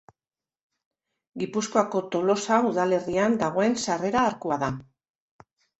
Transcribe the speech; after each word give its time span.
Gipuzkoako 1.43 2.03
Tolosa 2.17 2.59
udalerrian 2.71 3.39
dagoen 3.47 3.81
sarrera-arkua 3.87 4.63
da. 4.67 4.77